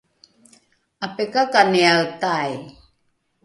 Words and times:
’apikakaniae 1.05 2.01
tai 2.21 2.51